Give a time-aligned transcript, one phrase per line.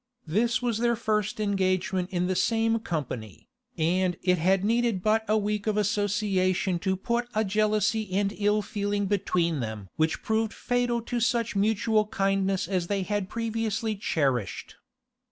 [0.25, 5.37] This was their first engagement in the same company, and it had needed but a
[5.37, 11.03] week of association to put a jealousy and ill feeling between them which proved fatal
[11.03, 14.77] to such mutual kindness as they had previously cherished.